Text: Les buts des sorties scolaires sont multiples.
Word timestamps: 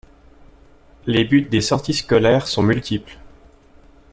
Les 1.05 1.23
buts 1.25 1.43
des 1.43 1.61
sorties 1.61 1.93
scolaires 1.93 2.47
sont 2.47 2.63
multiples. 2.63 3.19